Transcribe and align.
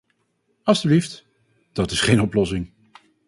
Alstublieft, 0.65 1.25
dat 1.73 1.91
is 1.91 2.01
geen 2.01 2.21
oplossing. 2.21 2.71